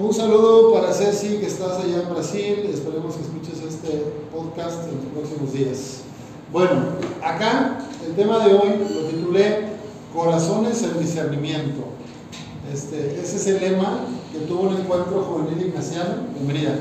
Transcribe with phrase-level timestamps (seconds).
[0.00, 2.70] Un saludo para Ceci, que estás allá en Brasil.
[2.72, 4.02] Esperemos que escuches este
[4.34, 6.00] podcast en los próximos días.
[6.50, 6.70] Bueno,
[7.22, 9.66] acá el tema de hoy lo titulé
[10.14, 11.82] Corazones en discernimiento.
[12.72, 14.00] Este, ese es el lema
[14.32, 16.14] que tuvo un encuentro juvenil ignaciano.
[16.34, 16.78] Bienvenida.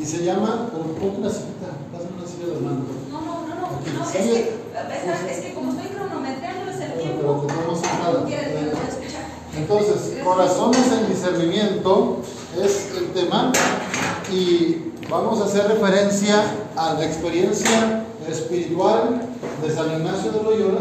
[0.00, 2.86] Y se llama, pero ponte una silla, pásame una silla de las manos.
[3.10, 7.02] No, no, no, no, no, es que, es que como estoy cronometreando es el Pero
[7.02, 7.46] tiempo.
[7.46, 8.20] te tomo Ah, sentada.
[8.22, 9.24] ¿tú quieres que lo voy a escuchar?
[9.58, 12.18] Entonces, corazones en discernimiento
[12.62, 13.52] es el tema
[14.32, 16.42] y vamos a hacer referencia
[16.76, 19.22] a la experiencia espiritual
[19.62, 20.80] de San Ignacio de Loyola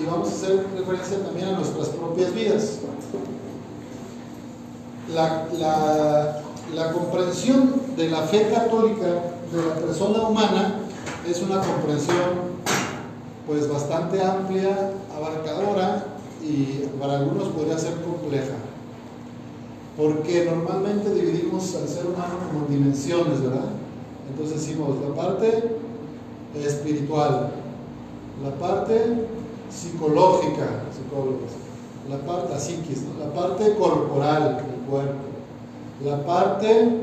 [0.00, 2.78] y vamos a hacer referencia también a nuestras propias vidas.
[5.12, 6.38] La, la-
[6.74, 10.76] la comprensión de la fe católica de la persona humana
[11.28, 12.52] es una comprensión
[13.46, 16.04] pues bastante amplia, abarcadora
[16.42, 18.54] y para algunos podría ser compleja.
[19.96, 23.70] Porque normalmente dividimos al ser humano como en dimensiones, ¿verdad?
[24.30, 25.76] Entonces decimos la parte
[26.54, 27.50] espiritual,
[28.42, 29.26] la parte
[29.70, 31.52] psicológica, psicólogos,
[32.08, 35.32] la parte psiquis, la parte corporal del cuerpo,
[36.04, 36.98] la parte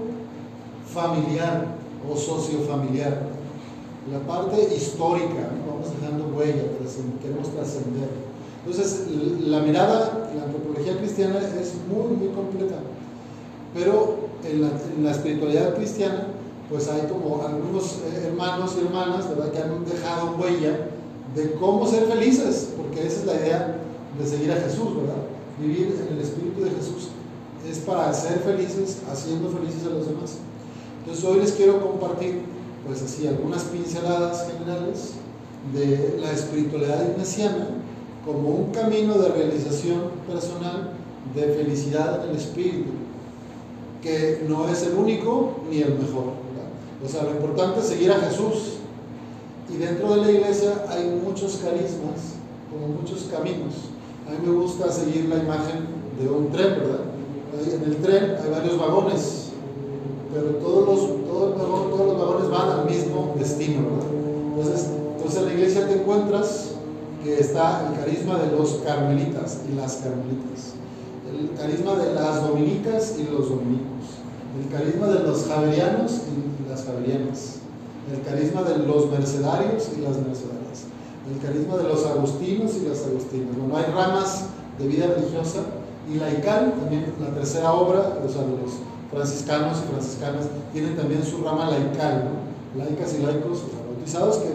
[0.91, 1.67] familiar
[2.09, 3.21] o sociofamiliar,
[4.11, 5.73] la parte histórica, ¿no?
[5.73, 6.63] vamos dejando huella,
[7.21, 8.29] queremos trascender.
[8.65, 9.05] Entonces,
[9.45, 12.75] la mirada, la antropología cristiana es muy, muy completa,
[13.73, 16.27] pero en la, en la espiritualidad cristiana,
[16.69, 20.89] pues hay como algunos eh, hermanos y hermanas, ¿verdad?, que han dejado huella
[21.35, 23.75] de cómo ser felices, porque esa es la idea
[24.19, 25.23] de seguir a Jesús, ¿verdad?
[25.59, 27.09] Vivir en el Espíritu de Jesús
[27.69, 30.37] es para ser felices, haciendo felices a los demás.
[30.99, 32.41] Entonces hoy les quiero compartir,
[32.85, 35.13] pues así, algunas pinceladas generales
[35.73, 37.67] de la espiritualidad ignaciana
[38.31, 40.91] como un camino de realización personal
[41.35, 42.91] de felicidad en el espíritu,
[44.03, 46.38] que no es el único ni el mejor.
[47.03, 48.75] O sea, lo importante es seguir a Jesús.
[49.71, 52.36] Y dentro de la iglesia hay muchos carismas,
[52.71, 53.73] como muchos caminos.
[54.27, 55.87] A mí me gusta seguir la imagen
[56.21, 57.05] de un tren, ¿verdad?
[57.73, 59.45] En el tren hay varios vagones,
[60.33, 64.08] pero todos los, todo vagón- todos los vagones van al mismo destino, ¿verdad?
[64.55, 66.68] Entonces, entonces en la iglesia te encuentras
[67.23, 70.73] que está el carisma de los carmelitas y las carmelitas,
[71.30, 74.19] el carisma de las dominicas y los dominicos,
[74.59, 77.55] el carisma de los javerianos y las javerianas,
[78.11, 80.85] el carisma de los mercedarios y las mercedarias,
[81.29, 83.55] el carisma de los agustinos y las agustinas.
[83.58, 84.45] Bueno, hay ramas
[84.79, 85.59] de vida religiosa
[86.11, 88.79] y laical, también la tercera obra, o sea, de los
[89.11, 92.83] franciscanos y franciscanas, tienen también su rama laical, ¿no?
[92.83, 94.49] laicas y laicos, bautizados que,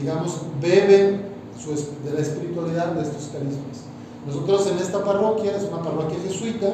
[0.00, 1.29] digamos, beben
[1.68, 3.84] de la espiritualidad de estos carismas.
[4.26, 6.72] Nosotros en esta parroquia, es una parroquia jesuita,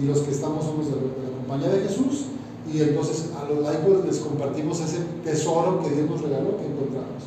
[0.00, 2.26] y los que estamos somos de, de la compañía de Jesús,
[2.72, 7.26] y entonces a los laicos les compartimos ese tesoro que Dios nos regaló, que encontramos.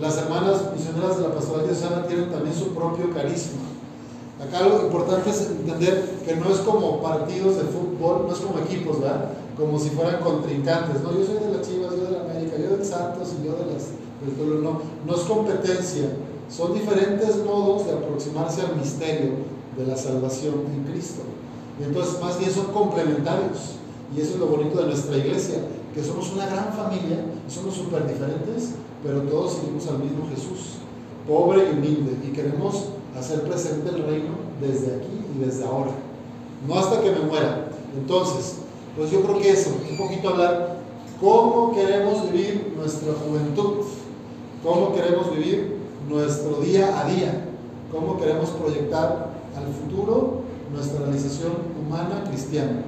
[0.00, 3.62] Las hermanas misioneras de la pastoral diocesana tienen también su propio carisma.
[4.42, 8.58] Acá lo importante es entender que no es como partidos de fútbol, no es como
[8.60, 9.30] equipos, ¿verdad?
[9.56, 11.10] Como si fueran contrincantes, ¿no?
[11.10, 13.72] Yo soy de las Chivas, yo de la América, yo del Santos y yo de
[13.74, 13.97] las
[14.62, 16.10] No, no es competencia,
[16.50, 19.32] son diferentes modos de aproximarse al misterio
[19.76, 21.22] de la salvación en Cristo.
[21.80, 23.76] Y entonces más bien son complementarios.
[24.16, 25.58] Y eso es lo bonito de nuestra iglesia,
[25.94, 28.70] que somos una gran familia, somos súper diferentes,
[29.02, 30.78] pero todos seguimos al mismo Jesús,
[31.26, 32.86] pobre y humilde, y queremos
[33.16, 34.30] hacer presente el reino
[34.60, 35.90] desde aquí y desde ahora,
[36.66, 37.70] no hasta que me muera.
[37.96, 38.56] Entonces,
[38.96, 40.78] pues yo creo que eso, un poquito hablar
[41.20, 43.84] cómo queremos vivir nuestra juventud,
[44.62, 45.76] cómo queremos vivir
[46.08, 47.44] nuestro día a día,
[47.92, 50.42] cómo queremos proyectar al futuro
[50.72, 52.82] nuestra realización humana cristiana.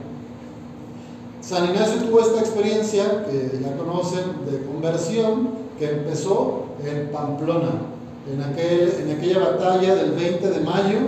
[1.40, 5.48] San Ignacio tuvo esta experiencia que ya conocen de conversión
[5.78, 7.72] que empezó en Pamplona,
[8.30, 10.98] en, aquel, en aquella batalla del 20 de mayo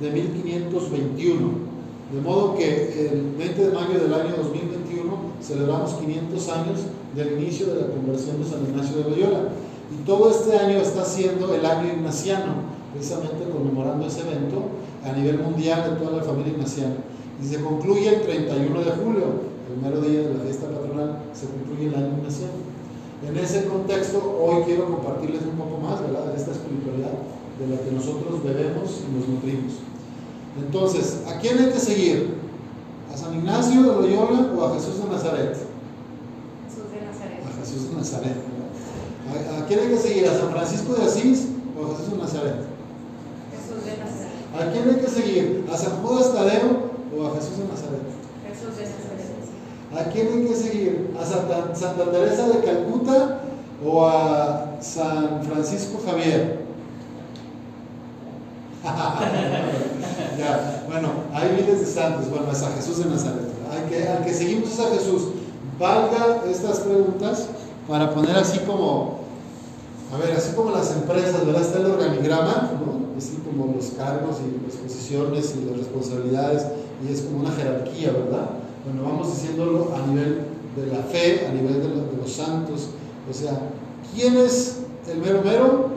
[0.00, 1.68] de 1521.
[2.12, 5.12] De modo que el 20 de mayo del año 2021
[5.42, 6.80] celebramos 500 años
[7.14, 9.40] del inicio de la conversión de San Ignacio de Loyola.
[9.90, 14.62] Y todo este año está siendo el año ignaciano, precisamente conmemorando ese evento
[15.04, 16.96] a nivel mundial de toda la familia ignaciana.
[17.42, 19.24] Y se concluye el 31 de julio,
[19.70, 22.68] el mero día de la fiesta patronal, se concluye el año ignaciano.
[23.26, 26.26] En ese contexto, hoy quiero compartirles un poco más ¿verdad?
[26.26, 27.18] de esta espiritualidad
[27.58, 29.72] de la que nosotros bebemos y nos nutrimos.
[30.58, 32.34] Entonces, ¿a quién hay que seguir?
[33.12, 35.56] ¿A San Ignacio de Loyola o a Jesús de Nazaret?
[36.68, 37.42] Jesús de Nazaret.
[37.46, 38.57] A Jesús de Nazaret.
[39.28, 40.28] ¿A, a quién hay que seguir?
[40.28, 41.48] ¿A San Francisco de Asís
[41.78, 42.56] o a Jesús de Nazaret?
[43.52, 44.28] Jesús de Nazaret.
[44.54, 45.66] ¿A quién hay que seguir?
[45.72, 48.02] ¿A San Judas Tadeo o a Jesús de Nazaret?
[48.48, 48.78] Jesús
[50.12, 51.14] quién hay que seguir?
[51.20, 53.40] ¿A Santa, Santa Teresa de Calcuta
[53.84, 56.66] o a San Francisco Javier?
[60.38, 62.30] ya, bueno, hay miles de santos.
[62.30, 63.48] Bueno, es a Jesús de Nazaret.
[63.72, 65.28] Hay que, al que seguimos es a Jesús.
[65.78, 67.46] Valga estas preguntas
[67.86, 69.17] para poner así como,
[70.12, 71.62] a ver, así como las empresas, ¿verdad?
[71.62, 73.16] Está el organigrama, ¿no?
[73.16, 76.66] Así como los cargos y las posiciones y las responsabilidades,
[77.06, 78.50] y es como una jerarquía, ¿verdad?
[78.84, 80.46] Bueno, vamos diciéndolo a nivel
[80.76, 81.88] de la fe, a nivel de,
[82.20, 82.88] los santos.
[83.28, 83.60] O sea,
[84.14, 84.78] ¿quién es
[85.10, 85.88] el mero mero?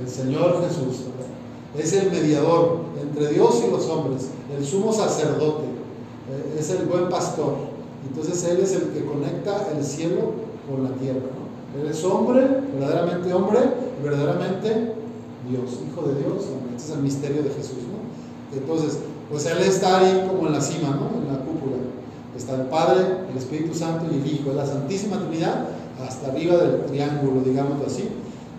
[0.00, 1.28] El Señor Jesús, ¿verdad?
[1.76, 7.08] Es el mediador entre Dios y los hombres, el sumo sacerdote, eh, es el buen
[7.08, 7.54] pastor.
[8.08, 10.32] Entonces Él es el que conecta el cielo
[10.68, 11.37] con la tierra.
[11.76, 12.46] Él es hombre,
[12.78, 13.58] verdaderamente hombre,
[14.02, 14.94] verdaderamente
[15.48, 16.44] Dios, Hijo de Dios.
[16.76, 17.84] Este es el misterio de Jesús.
[17.90, 18.58] ¿no?
[18.58, 18.98] Entonces,
[19.30, 21.20] pues Él está ahí como en la cima, ¿no?
[21.20, 21.76] en la cúpula.
[22.36, 23.00] Está el Padre,
[23.30, 25.66] el Espíritu Santo y el Hijo, la Santísima Trinidad
[26.06, 28.08] hasta arriba del triángulo, digámoslo así.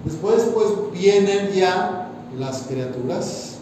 [0.03, 3.57] Después, pues vienen ya las criaturas.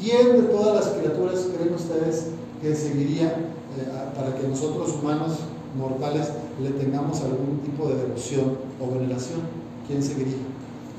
[0.00, 2.26] ¿Quién de todas las criaturas creen ustedes
[2.60, 5.38] que seguiría eh, para que nosotros humanos
[5.78, 6.28] mortales
[6.62, 9.40] le tengamos algún tipo de devoción o veneración?
[9.86, 10.38] ¿Quién seguiría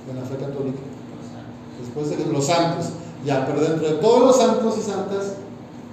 [0.10, 0.80] en la fe católica?
[1.80, 2.92] Después de los santos.
[3.26, 5.34] Ya, pero dentro de todos los santos y santas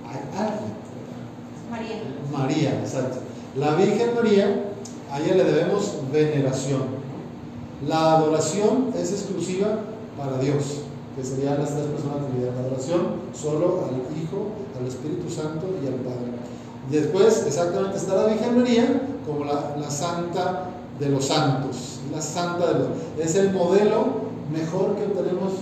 [0.07, 0.73] hay alguien.
[1.71, 2.03] María.
[2.31, 3.19] María, exacto.
[3.57, 4.65] La Virgen María,
[5.11, 7.03] a ella le debemos veneración.
[7.87, 9.81] La adoración es exclusiva
[10.17, 10.83] para Dios,
[11.17, 12.55] que serían las tres personas de Trinidad.
[12.55, 13.01] La adoración
[13.33, 16.42] solo al Hijo, al Espíritu Santo y al Padre.
[16.91, 20.69] Después, exactamente, está la Virgen María como la, la santa
[20.99, 22.01] de los santos.
[22.13, 22.89] La santa de los,
[23.19, 25.53] es el modelo mejor que tenemos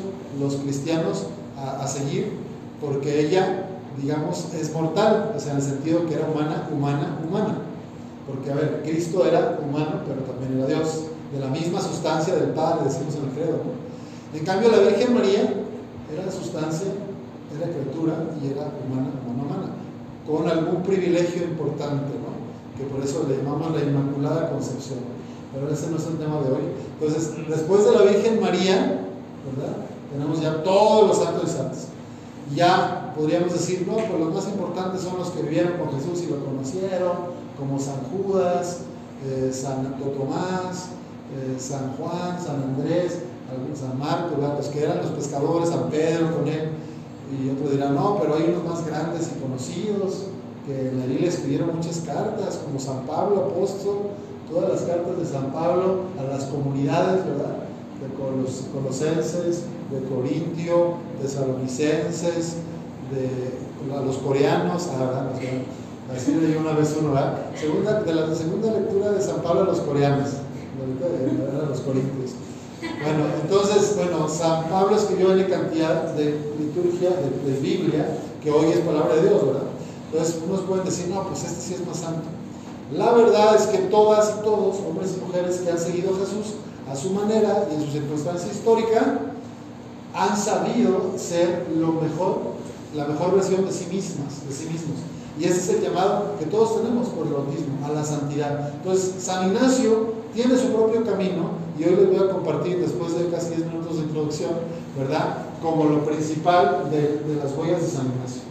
[0.41, 1.27] los cristianos
[1.57, 2.33] a, a seguir,
[2.81, 3.67] porque ella,
[4.01, 7.59] digamos, es mortal, o sea, en el sentido que era humana, humana, humana.
[8.27, 12.51] Porque, a ver, Cristo era humano, pero también era Dios, de la misma sustancia del
[12.51, 13.59] Padre, decimos en el credo.
[14.35, 15.43] En cambio, la Virgen María
[16.13, 16.89] era sustancia,
[17.57, 19.71] era criatura y era humana, humana, humana,
[20.27, 22.41] con algún privilegio importante, ¿no?
[22.77, 25.01] que por eso le llamamos la Inmaculada Concepción.
[25.53, 26.63] Pero ese no es el tema de hoy.
[26.99, 29.05] Entonces, después de la Virgen María,
[29.45, 29.77] ¿verdad?
[30.13, 31.87] Tenemos ya todos los santos y santas.
[32.55, 36.31] Ya podríamos decir, no, pues los más importantes son los que vivieron con Jesús y
[36.31, 38.79] lo conocieron, como San Judas,
[39.27, 40.89] eh, San Tomás,
[41.37, 43.19] eh, San Juan, San Andrés,
[43.75, 46.71] San Marcos, los que eran los pescadores, San Pedro con él.
[47.31, 50.27] Y otros dirán, no, pero hay unos más grandes y conocidos
[50.67, 53.99] que en la Biblia escribieron muchas cartas, como San Pablo, apóstol,
[54.51, 57.57] todas las cartas de San Pablo a las comunidades, ¿verdad?
[58.01, 62.57] De los colosenses, de Corintio, de salonicenses,
[63.11, 65.31] de a los coreanos, a,
[66.15, 67.47] así leí una vez uno, ¿verdad?
[67.55, 72.33] Segunda, de la segunda lectura de San Pablo a los coreanos, a los corintios.
[73.03, 78.73] Bueno, entonces, bueno, San Pablo escribió una cantidad de liturgia, de, de, Biblia, que hoy
[78.73, 79.63] es palabra de Dios, ¿verdad?
[80.13, 82.29] Entonces, unos pueden decir, no, pues este sí es más santo.
[82.95, 86.57] La verdad es que todas y todos, hombres y mujeres que han seguido a Jesús
[86.91, 89.21] a su manera y en su circunstancia histórica,
[90.13, 92.39] han sabido ser lo mejor,
[92.95, 94.99] la mejor versión de sí mismas, de sí mismos.
[95.39, 98.75] Y ese es el llamado que todos tenemos por el bautismo, a la santidad.
[98.75, 103.29] Entonces, San Ignacio tiene su propio camino y hoy les voy a compartir, después de
[103.29, 104.51] casi 10 minutos de introducción,
[104.99, 105.47] ¿verdad?
[105.63, 108.43] Como lo principal de, de las huellas de San Ignacio.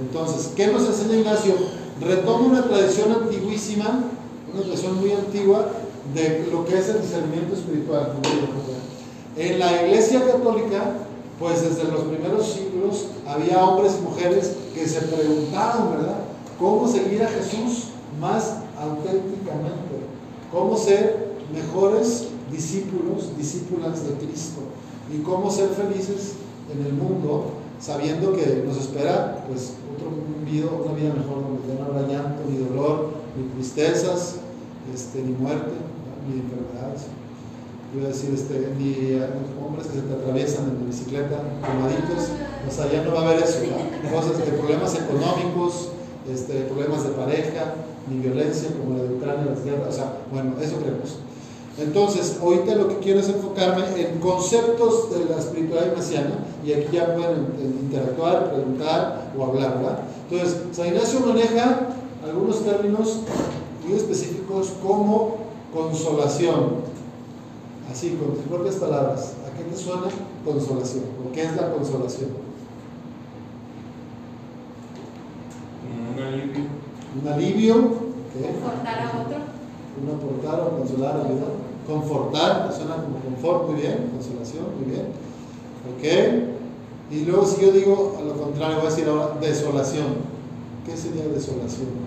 [0.00, 1.54] Entonces, ¿qué nos enseña Ignacio?
[2.00, 4.04] Retoma una tradición antiguísima,
[4.52, 5.66] una tradición muy antigua
[6.14, 8.12] de lo que es el discernimiento espiritual.
[9.36, 10.92] En la Iglesia Católica,
[11.38, 16.18] pues desde los primeros siglos había hombres y mujeres que se preguntaban, ¿verdad?
[16.58, 17.88] ¿Cómo seguir a Jesús
[18.20, 19.96] más auténticamente?
[20.52, 24.60] ¿Cómo ser mejores discípulos, discípulas de Cristo?
[25.12, 26.34] ¿Y cómo ser felices
[26.72, 30.10] en el mundo sabiendo que nos espera pues otro
[30.44, 34.36] vida, una vida mejor donde ya no habrá llanto, ni dolor, ni tristezas,
[34.94, 35.72] este, ni muerte,
[36.26, 37.06] ni enfermedades?
[37.94, 39.16] iba a decir, este, ni
[39.64, 42.28] hombres que se te atraviesan en la bicicleta, quemaditos,
[42.66, 43.60] o sea, ya no va a haber eso,
[44.12, 45.88] cosas de problemas económicos,
[46.28, 47.74] este, problemas de pareja,
[48.10, 51.18] ni violencia como la de Ucrania, las guerras, o sea, bueno, eso creemos.
[51.78, 56.96] Entonces, ahorita lo que quiero es enfocarme en conceptos de la espiritualidad ignaciana, y aquí
[56.96, 59.98] ya pueden interactuar, preguntar o hablar, ¿verdad?
[60.30, 61.88] Entonces, San Ignacio maneja
[62.24, 63.18] algunos términos
[63.86, 65.36] muy específicos como
[65.72, 66.76] consolación,
[67.92, 70.06] así, con tus propias palabras, ¿a qué te suena
[70.44, 71.04] consolación?
[71.28, 72.30] ¿O qué es la consolación?
[76.16, 76.64] Un alivio.
[77.22, 77.76] Un alivio.
[77.76, 78.60] ¿ok?
[78.62, 79.36] Confortar a otro.
[80.02, 81.65] Un aportar o consolar, ayudar.
[81.86, 84.10] Confortar, suena como confort, muy bien.
[84.12, 85.06] Consolación, muy bien.
[85.86, 87.12] ¿Ok?
[87.12, 90.06] Y luego si yo digo a lo contrario, voy a decir ahora desolación.
[90.84, 92.06] ¿Qué sería desolación?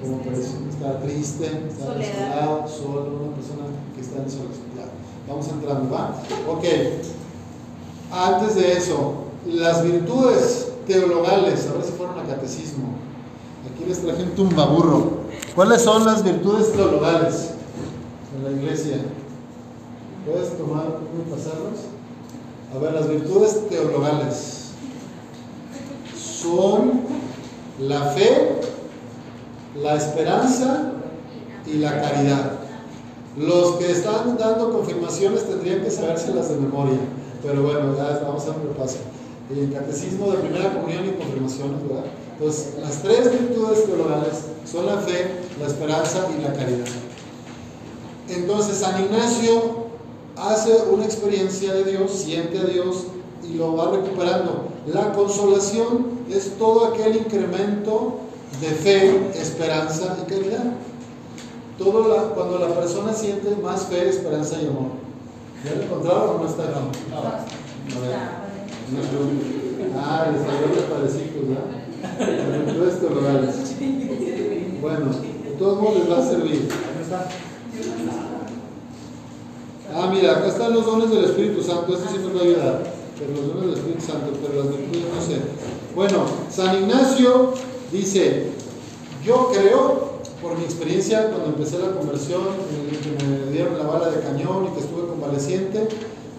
[0.00, 4.66] Como persona, estar triste, estar desolado, solo, una persona que está en desolación.
[4.76, 4.86] Ya,
[5.28, 6.14] vamos entrando, ¿va?
[6.48, 6.64] Ok.
[8.12, 9.14] Antes de eso,
[9.46, 12.84] las virtudes teologales, a ver si fueron a catecismo.
[13.68, 15.26] Aquí les traje un tumbaburro.
[15.56, 17.55] ¿Cuáles son las virtudes teologales
[18.34, 18.98] en la iglesia?
[20.26, 21.80] ¿Puedes tomar y pasarlos?
[22.74, 24.70] A ver, las virtudes teologales
[26.16, 27.02] son
[27.80, 28.60] la fe,
[29.80, 30.92] la esperanza
[31.66, 32.52] y la caridad.
[33.36, 36.98] Los que están dando confirmaciones tendrían que sabérselas de memoria,
[37.42, 38.98] pero bueno, ya vamos a un repaso.
[39.50, 42.04] El catecismo de primera comunión y confirmaciones, ¿verdad?
[42.38, 47.05] Entonces, las tres virtudes teologales son la fe, la esperanza y la caridad.
[48.28, 49.86] Entonces, San Ignacio
[50.36, 53.04] hace una experiencia de Dios, siente a Dios
[53.48, 54.68] y lo va recuperando.
[54.86, 58.18] La consolación es todo aquel incremento
[58.60, 60.64] de fe, esperanza y caridad.
[61.78, 64.90] Todo la- cuando la persona siente más fe, esperanza y amor.
[65.64, 66.64] ¿Ya lo encontraron o no está?
[66.64, 67.16] No.
[67.96, 68.16] A ver.
[69.98, 72.98] Ah, les salió los parecidos, ¿verdad?
[73.00, 73.54] Teologales.
[74.80, 76.68] Bueno, de todos modos les va a servir.
[79.94, 81.94] Ah, mira, acá están los dones del Espíritu Santo.
[81.94, 82.92] Esto sí nos va a ayudar.
[83.18, 85.40] Pero los dones del Espíritu Santo, pero las virtudes no sé.
[85.94, 87.54] Bueno, San Ignacio
[87.90, 88.50] dice:
[89.24, 92.42] Yo creo, por mi experiencia cuando empecé la conversión,
[92.90, 95.88] el que me dieron la bala de cañón y que estuve convaleciente,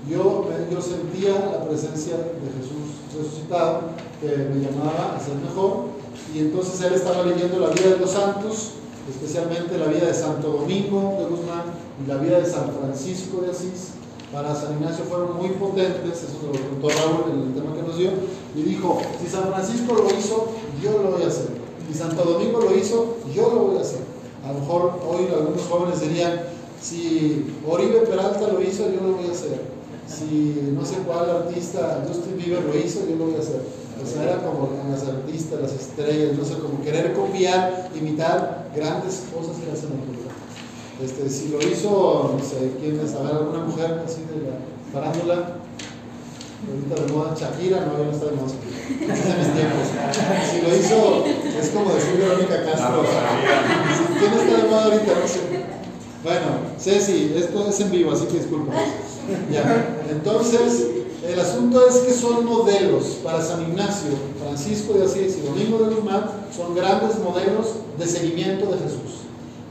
[0.09, 3.81] yo, yo sentía la presencia de Jesús resucitado
[4.21, 5.96] que me llamaba a ser mejor.
[6.33, 8.71] Y entonces él estaba leyendo la vida de los santos,
[9.09, 11.63] especialmente la vida de Santo Domingo de Guzmán
[12.03, 13.91] y la vida de San Francisco de Asís.
[14.31, 17.97] Para San Ignacio fueron muy potentes, eso lo contó Raúl en el tema que nos
[17.97, 18.09] dio,
[18.55, 20.47] y dijo, si San Francisco lo hizo,
[20.83, 21.47] yo lo voy a hacer.
[21.89, 24.01] Si Santo Domingo lo hizo, yo lo voy a hacer.
[24.43, 26.41] A lo mejor hoy algunos jóvenes dirían,
[26.81, 29.61] si Oribe Peralta lo hizo, yo lo voy a hacer.
[30.07, 33.61] Si no sé cuál artista, Justin Bieber lo hizo, yo lo voy a hacer.
[34.01, 39.23] O sea, era como las artistas, las estrellas, no sé, como querer copiar, imitar grandes
[39.33, 40.27] cosas que hacen en la
[41.03, 44.57] este, si lo hizo, no sé, quién es, a ver, alguna mujer así de la
[44.91, 45.61] farándula,
[46.65, 49.87] ahorita de moda, Shakira, no, ya no está de moda Shakira, de mis tiempos.
[50.49, 51.25] Si lo hizo,
[51.59, 53.03] es como decir Verónica Castro.
[54.17, 55.19] ¿Quién está de moda ahorita?
[55.21, 55.39] No sé.
[56.23, 56.45] Bueno,
[56.79, 58.73] Ceci, esto es en vivo, así que disculpa.
[59.51, 60.87] Ya, entonces,
[61.25, 65.95] el asunto es que son modelos para San Ignacio, Francisco de Asís y Domingo de
[65.95, 69.21] Guzmán, son grandes modelos de seguimiento de Jesús.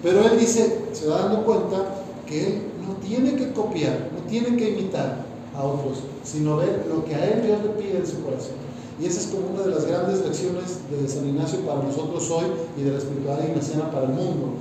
[0.02, 4.56] Pero él dice, se va dando cuenta que él no tiene que copiar, no tiene
[4.56, 5.24] que imitar
[5.54, 8.56] a otros, sino ver lo que a él Dios le pide en su corazón.
[9.00, 12.46] Y esa es como una de las grandes lecciones de San Ignacio para nosotros hoy
[12.78, 14.54] y de la espiritualidad ignaciana para el mundo.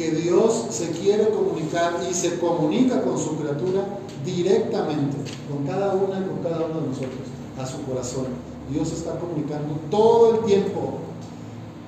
[0.00, 3.82] Que Dios se quiere comunicar y se comunica con su criatura
[4.24, 5.16] directamente,
[5.50, 7.20] con cada una y con cada uno de nosotros,
[7.58, 8.24] a su corazón.
[8.70, 10.94] Dios está comunicando todo el tiempo.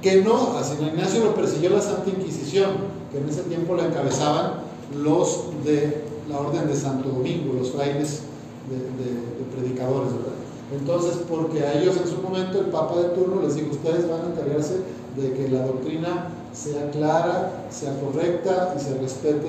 [0.02, 2.71] Que no, a San Ignacio lo persiguió la Santa Inquisición,
[3.11, 4.54] que en ese tiempo la encabezaban
[5.02, 8.21] los de la Orden de Santo Domingo, los frailes
[8.69, 10.33] de, de- de predicadores, ¿verdad?
[10.78, 14.21] Entonces, porque a ellos en su momento el Papa de turno les dijo, ustedes van
[14.23, 14.76] a encargarse
[15.16, 19.49] de que la doctrina sea clara, sea correcta y se respete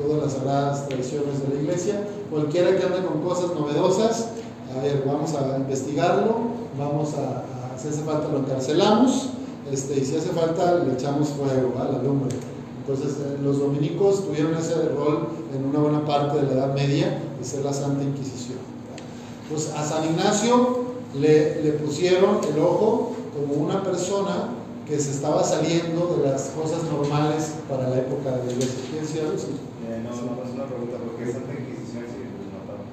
[0.00, 2.06] todas las sagradas tradiciones de la iglesia.
[2.30, 4.28] Cualquiera que ande con cosas novedosas,
[4.76, 6.36] a ver, vamos a investigarlo,
[6.78, 7.44] vamos a,
[7.80, 9.30] si hace falta lo encarcelamos,
[9.70, 12.36] este, y si hace falta le echamos fuego a la lumbre.
[12.86, 17.18] Entonces, eh, los dominicos tuvieron ese rol en una buena parte de la Edad Media
[17.38, 18.58] de ser la Santa Inquisición.
[19.50, 20.84] Pues a San Ignacio
[21.18, 24.50] le, le pusieron el ojo como una persona
[24.86, 28.80] que se estaba saliendo de las cosas normales para la época de la iglesia.
[28.90, 29.38] ¿Quién decía algo?
[29.38, 29.56] Sí.
[29.88, 32.20] Eh, no, no, es una pregunta, ¿por qué Santa Inquisición si
[32.52, 32.84] mataron?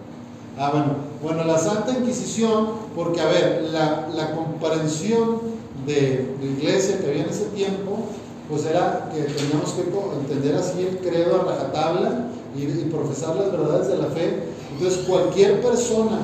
[0.57, 1.11] Ah, bueno.
[1.21, 5.39] Bueno, la Santa Inquisición, porque a ver, la, la comprensión
[5.85, 8.07] de la iglesia que había en ese tiempo,
[8.49, 9.83] pues era que teníamos que
[10.19, 14.43] entender así el credo a rajatabla y, y profesar las verdades de la fe.
[14.73, 16.21] Entonces, cualquier persona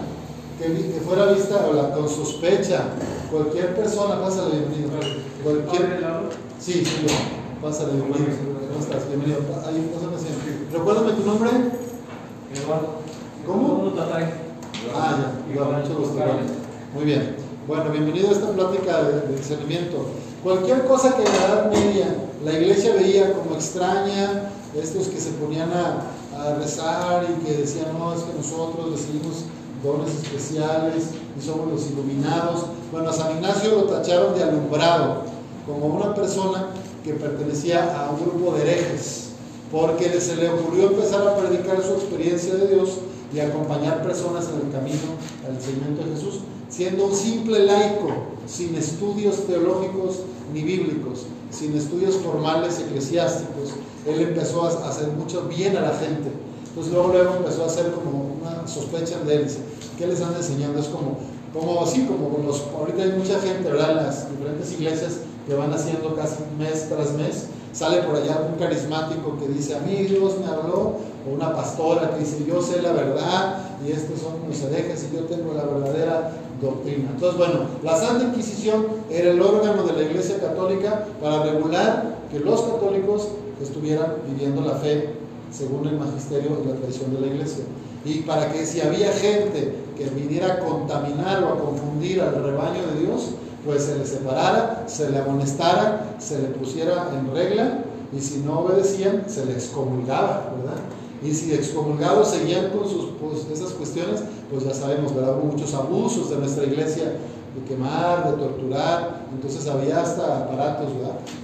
[0.59, 2.85] que, que fuera vista o la, con sospecha,
[3.31, 4.89] cualquier persona, pásale bienvenido.
[5.43, 5.99] Cualquier,
[6.59, 7.05] Sí, sí.
[7.61, 8.31] Pásale, bienvenido.
[8.69, 9.07] ¿Cómo estás?
[9.07, 9.39] Bienvenido.
[9.65, 10.67] Ahí, pásame siempre.
[10.71, 11.49] Recuérdame tu nombre.
[13.45, 13.93] ¿Cómo?
[14.95, 16.19] Ah, ya, igual, mucho gusto.
[16.93, 17.35] Muy bien.
[17.67, 20.05] Bueno, bienvenido a esta plática de, discernimiento.
[20.43, 25.31] Cualquier cosa que en la Edad Media la iglesia veía como extraña, estos que se
[25.31, 26.03] ponían a,
[26.39, 29.45] a rezar y que decían, no, es que nosotros recibimos
[29.83, 32.65] dones especiales y somos los iluminados.
[32.91, 35.23] Bueno, a San Ignacio lo tacharon de alumbrado,
[35.65, 36.67] como una persona
[37.03, 39.29] que pertenecía a un grupo de herejes,
[39.71, 42.89] porque se le ocurrió empezar a predicar su experiencia de Dios
[43.33, 45.15] y acompañar personas en el camino
[45.47, 48.09] al seguimiento de Jesús, siendo un simple laico,
[48.45, 50.21] sin estudios teológicos
[50.53, 53.71] ni bíblicos, sin estudios formales eclesiásticos.
[54.05, 56.31] Él empezó a hacer mucho bien a la gente.
[56.77, 59.43] Entonces luego, luego empezó a hacer como una sospecha de él.
[59.45, 59.61] Dice,
[59.97, 60.79] ¿Qué les anda enseñando?
[60.79, 61.17] Es como,
[61.51, 63.95] como así, como con los, ahorita hay mucha gente, ¿verdad?
[63.95, 65.13] Las diferentes iglesias
[65.47, 67.47] que van haciendo casi mes tras mes.
[67.73, 72.11] Sale por allá un carismático que dice, a mí Dios me habló, o una pastora
[72.11, 75.63] que dice, yo sé la verdad, y estos son los herejes, y yo tengo la
[75.63, 76.31] verdadera
[76.61, 77.09] doctrina.
[77.11, 82.39] Entonces, bueno, la Santa Inquisición era el órgano de la Iglesia Católica para regular que
[82.39, 83.29] los católicos
[83.59, 87.63] estuvieran viviendo la fe según el magisterio y la tradición de la Iglesia.
[88.05, 92.81] Y para que si había gente que viniera a contaminar o a confundir al rebaño
[92.93, 93.31] de Dios,
[93.65, 97.83] pues se le separara, se le amonestara, se le pusiera en regla
[98.15, 100.79] y si no obedecían, se le excomulgaba, ¿verdad?
[101.21, 105.37] Y si excomulgados seguían con sus, pues, esas cuestiones, pues ya sabemos, ¿verdad?
[105.37, 110.89] Hubo muchos abusos de nuestra iglesia, de quemar, de torturar, entonces había hasta aparatos.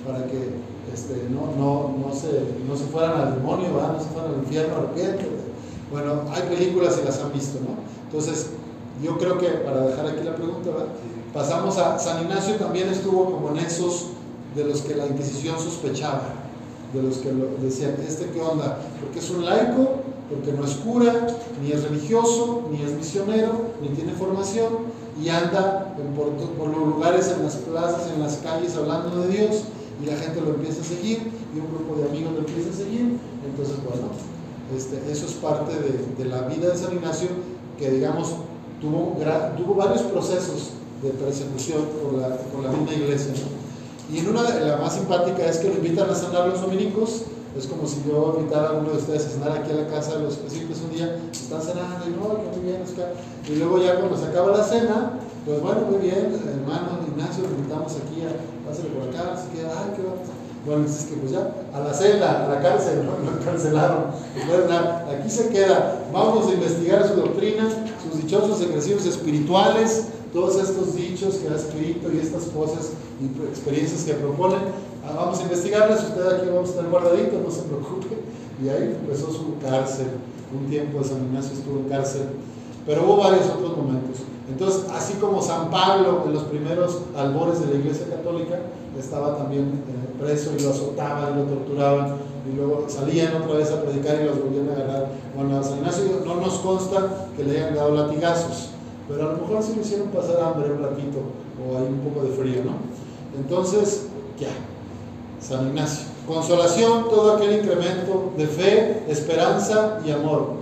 [0.06, 2.28] Para que este, no, no, no, se,
[2.68, 3.70] no se fueran al demonio.
[3.70, 5.28] No se fueran al infierno, arrepiente.
[5.92, 7.76] Bueno, hay películas y las han visto, ¿no?
[8.06, 8.52] Entonces,
[9.02, 10.88] yo creo que para dejar aquí la pregunta, ¿verdad?
[11.34, 14.10] Pasamos a San Ignacio también estuvo como en esos
[14.56, 16.22] de los que la Inquisición sospechaba,
[16.94, 18.78] de los que decían, ¿este qué onda?
[19.02, 19.90] Porque es un laico,
[20.30, 21.28] porque no es cura,
[21.62, 24.68] ni es religioso, ni es misionero, ni tiene formación,
[25.22, 29.64] y anda por los lugares, en las plazas, en las calles, hablando de Dios,
[30.02, 31.20] y la gente lo empieza a seguir,
[31.54, 34.08] y un grupo de amigos lo empieza a seguir, entonces, bueno,
[34.76, 37.28] este, eso es parte de, de, la vida de San Ignacio,
[37.78, 38.34] que digamos,
[38.82, 39.18] tuvo,
[39.58, 43.34] tuvo varios procesos de persecución por la, por la misma iglesia.
[43.34, 43.64] ¿no?
[44.14, 47.24] Y en una de la más simpática es que lo invitan a cenar los dominicos.
[47.58, 50.18] Es como si yo invitara a uno de ustedes a cenar aquí a la casa
[50.18, 53.14] de los príncipes un día, están cenando y no, que muy bien, Oscar.
[53.48, 57.56] Y luego ya cuando se acaba la cena, pues bueno, muy bien, hermano Ignacio, lo
[57.56, 60.16] invitamos aquí a, pásale por acá, así que, ay, qué va
[60.66, 63.32] bueno, es que pues ya, a la celda, a la cárcel, ¿no?
[63.32, 64.06] lo cancelaron.
[65.12, 67.68] Aquí se queda, vamos a investigar su doctrina,
[68.02, 74.04] sus dichosos ejercicios espirituales, todos estos dichos que ha escrito y estas cosas y experiencias
[74.04, 74.60] que proponen.
[75.06, 78.18] Ah, vamos a investigarlas, usted aquí vamos a estar guardadito, no se preocupe.
[78.64, 80.08] Y ahí empezó su cárcel.
[80.58, 82.22] Un tiempo de San Ignacio estuvo en cárcel.
[82.86, 84.20] Pero hubo varios otros momentos.
[84.50, 88.60] Entonces, así como San Pablo en los primeros albores de la Iglesia Católica
[89.00, 92.18] estaba también eh, preso y lo azotaban y lo torturaban
[92.52, 95.08] y luego salían otra vez a predicar y los volvían a agarrar.
[95.36, 98.70] Bueno, San Ignacio no nos consta que le hayan dado latigazos,
[99.08, 101.20] pero a lo mejor sí le hicieron pasar hambre un ratito
[101.58, 102.74] o hay un poco de frío, ¿no?
[103.40, 104.50] Entonces, ya,
[105.40, 106.08] San Ignacio.
[106.28, 110.54] Consolación, todo aquel incremento de fe, esperanza y amor.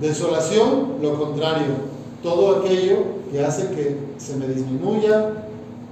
[0.00, 1.74] Desolación, lo contrario,
[2.22, 2.96] todo aquello
[3.30, 5.32] que hace que se me disminuya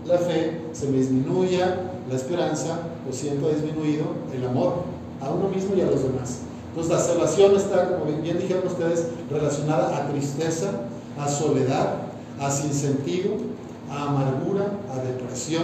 [0.07, 4.85] la fe, se me disminuya la esperanza o siento disminuido el amor
[5.21, 6.41] a uno mismo y a los demás.
[6.69, 10.71] Entonces la desolación está, como bien dijeron ustedes, relacionada a tristeza,
[11.19, 11.95] a soledad,
[12.41, 13.33] a sinsentido,
[13.91, 15.63] a amargura, a depresión,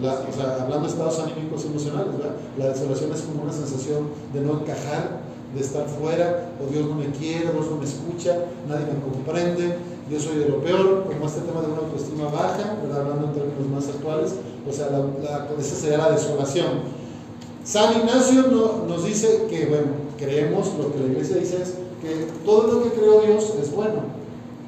[0.00, 2.08] la, o sea, hablando de estados anímicos emocionales,
[2.56, 5.17] la desolación es como una sensación de no encajar,
[5.54, 8.36] de estar fuera, o Dios no me quiere, Dios no me escucha,
[8.68, 9.76] nadie me comprende,
[10.10, 13.02] yo soy de lo peor, como este tema de una autoestima baja, ¿verdad?
[13.02, 14.34] hablando en términos más actuales,
[14.68, 16.98] o sea, la, la, esa sería la desolación.
[17.64, 22.26] San Ignacio no, nos dice que, bueno, creemos, lo que la iglesia dice es que
[22.44, 24.00] todo lo que creó Dios es bueno,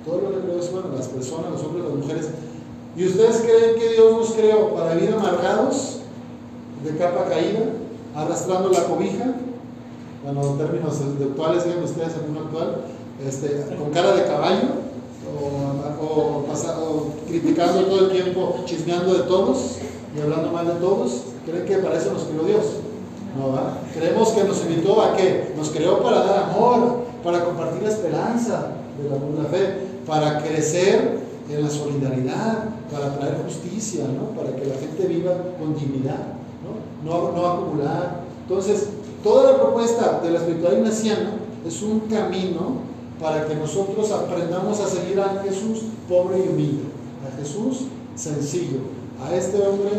[0.05, 2.29] todo lo que creó es bueno, las personas, los hombres, las mujeres.
[2.97, 6.01] ¿Y ustedes creen que Dios nos creó para vivir amargados,
[6.85, 7.61] de capa caída,
[8.15, 9.35] arrastrando la cobija?
[10.23, 12.77] Bueno, en términos actuales, digan ustedes, en uno actual,
[13.27, 14.69] este, con cara de caballo,
[15.41, 19.77] o, o, o, criticando todo el tiempo, chismeando de todos
[20.17, 21.23] y hablando mal de todos.
[21.47, 22.65] ¿Creen que para eso nos creó Dios?
[23.39, 23.75] No, ¿verdad?
[23.95, 25.55] Creemos que nos invitó a qué?
[25.57, 29.75] Nos creó para dar amor, para compartir la esperanza de la, la fe,
[30.07, 34.37] para crecer en la solidaridad, para traer justicia, ¿no?
[34.39, 36.35] para que la gente viva con dignidad,
[37.05, 38.21] no, no, no acumular.
[38.43, 38.89] Entonces,
[39.23, 41.33] toda la propuesta de la espiritualidad ignaciana
[41.67, 46.85] es un camino para que nosotros aprendamos a seguir a Jesús pobre y humilde,
[47.27, 48.79] a Jesús sencillo.
[49.23, 49.91] A este hombre,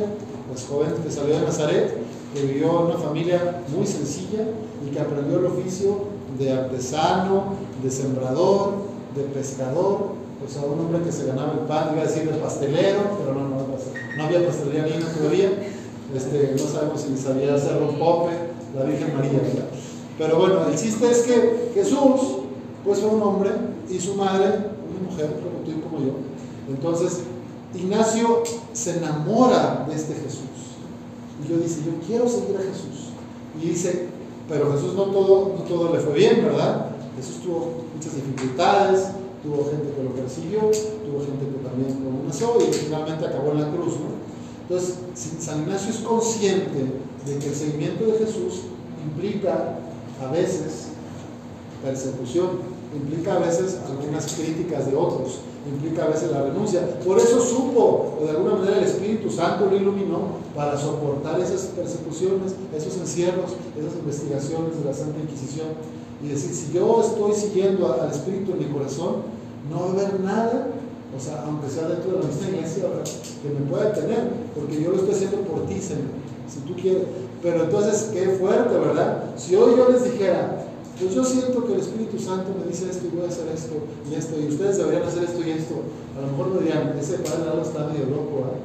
[0.50, 1.98] pues joven que salió de Nazaret,
[2.34, 4.48] que vivió en una familia muy sencilla
[4.86, 6.06] y que aprendió el oficio
[6.40, 7.54] de artesano,
[7.84, 8.74] de sembrador,
[9.16, 12.38] de pescador, o sea, un hombre que se ganaba el pan, iba a decir de
[12.40, 15.50] pastelero, pero no, no, había pastelería ni todavía,
[16.16, 18.32] este, no sabemos si sabía hacer pope,
[18.76, 19.68] la Virgen María, ¿verdad?
[20.18, 22.22] Pero bueno, el chiste es que Jesús,
[22.84, 23.50] pues fue un hombre
[23.90, 26.14] y su madre, una mujer como tú y como yo.
[26.70, 27.22] Entonces,
[27.74, 30.42] Ignacio se enamora de este Jesús.
[31.44, 33.10] Y yo dice, yo quiero seguir a Jesús.
[33.60, 34.10] Y dice,
[34.48, 36.92] pero Jesús no todo, no todo le fue bien, ¿verdad?
[37.16, 39.08] Jesús tuvo muchas dificultades,
[39.44, 43.62] tuvo gente que lo persiguió, tuvo gente que también lo amenazó y finalmente acabó en
[43.62, 44.22] la cruz, ¿no?
[44.64, 45.00] Entonces,
[45.40, 46.86] San Ignacio es consciente
[47.26, 48.62] de que el seguimiento de Jesús
[49.06, 49.80] implica
[50.22, 50.88] a veces
[51.84, 52.50] persecución,
[52.96, 57.00] implica a veces algunas críticas de otros, implica a veces la renuncia.
[57.06, 61.62] Por eso supo, o de alguna manera el Espíritu Santo lo iluminó para soportar esas
[61.68, 65.68] persecuciones, esos encierros, esas investigaciones de la Santa Inquisición.
[66.24, 69.24] Y decir, si yo estoy siguiendo al Espíritu en mi corazón,
[69.70, 70.68] no va a haber nada,
[71.16, 72.84] o sea, aunque sea dentro de la misma iglesia,
[73.42, 76.14] que me pueda tener, porque yo lo estoy haciendo por ti, Señor,
[76.52, 77.04] si tú quieres.
[77.42, 79.24] Pero entonces, qué fuerte, ¿verdad?
[79.38, 80.66] Si hoy yo les dijera,
[81.00, 83.74] pues yo siento que el Espíritu Santo me dice esto y voy a hacer esto
[84.10, 85.76] y esto, y ustedes deberían hacer esto y esto.
[86.18, 88.46] A lo mejor me dirían, ese padre lado está medio loco.
[88.46, 88.60] ¿verdad?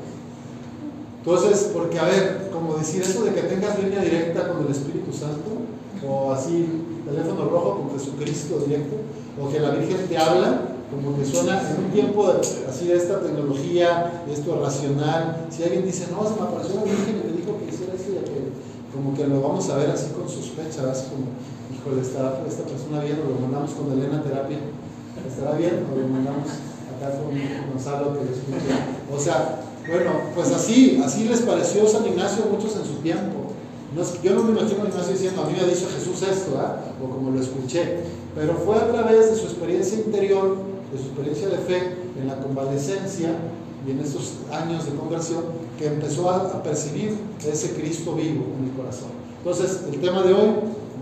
[1.25, 5.13] Entonces, porque a ver, como decir eso de que tengas línea directa con el Espíritu
[5.13, 5.65] Santo,
[6.07, 8.97] o así, teléfono rojo con Jesucristo directo,
[9.41, 12.33] o que la Virgen te habla, como que suena en un tiempo
[12.69, 15.47] así de esta tecnología, esto racional.
[15.51, 19.27] Si alguien dice, no, se me apareció la Virgen que hiciera esto y como que
[19.27, 21.31] lo vamos a ver así con sospecha, así como
[21.71, 24.59] híjole, está esta persona bien, o lo mandamos con Elena a terapia,
[25.27, 25.87] ¿estará bien?
[25.87, 26.49] O lo mandamos
[26.91, 27.31] acá con
[27.71, 28.73] Gonzalo que lo escuche.
[29.13, 33.55] O sea, bueno, pues así, así les pareció San Ignacio a muchos en su tiempo.
[34.23, 37.03] Yo no me imagino a Ignacio diciendo, a mí me ha dicho Jesús esto, ¿eh?
[37.03, 38.01] o como lo escuché,
[38.35, 40.57] pero fue a través de su experiencia interior,
[40.93, 43.31] de su experiencia de fe, en la convalecencia
[43.87, 45.45] y en esos años de conversión,
[45.79, 49.11] que empezó a, percibir ese Cristo vivo en el corazón.
[49.39, 50.51] Entonces, el tema de hoy,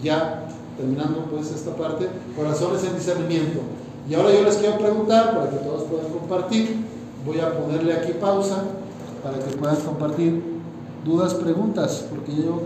[0.02, 3.60] ya terminando pues esta parte, corazones en discernimiento.
[4.08, 6.76] Y ahora yo les quiero preguntar, para que todos puedan compartir,
[7.24, 8.64] voy a ponerle aquí pausa
[9.22, 10.42] para que puedan compartir
[11.04, 12.60] dudas, preguntas, porque yo